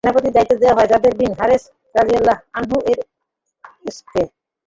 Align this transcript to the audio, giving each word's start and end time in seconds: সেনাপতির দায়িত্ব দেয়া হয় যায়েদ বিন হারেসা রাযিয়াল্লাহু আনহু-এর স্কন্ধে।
সেনাপতির 0.03 0.33
দায়িত্ব 0.35 0.53
দেয়া 0.61 0.75
হয় 0.77 0.89
যায়েদ 0.91 1.15
বিন 1.19 1.31
হারেসা 1.39 1.69
রাযিয়াল্লাহু 1.95 2.41
আনহু-এর 2.57 2.99
স্কন্ধে। 3.91 4.23